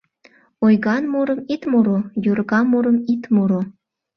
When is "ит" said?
1.53-1.61, 3.13-3.23